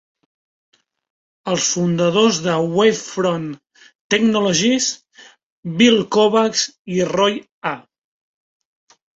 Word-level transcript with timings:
Els 1.51 1.67
fundadors 1.73 2.39
de 2.47 2.55
Wavefront 2.79 3.45
Technologies, 4.15 4.89
Bill 5.83 6.03
Kovacs 6.17 6.67
i 6.97 7.01
Roy 7.15 7.39
A. 7.75 7.79